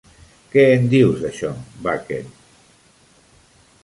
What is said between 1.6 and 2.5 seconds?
Bucket?